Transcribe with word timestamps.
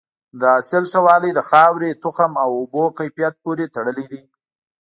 د 0.39 0.41
حاصل 0.53 0.83
ښه 0.91 0.99
والی 1.07 1.31
د 1.35 1.39
خاورې، 1.49 1.99
تخم 2.03 2.31
او 2.43 2.49
اوبو 2.59 2.83
کیفیت 2.97 3.33
پورې 3.43 3.65
تړلی 3.75 4.05
دی. 4.11 4.23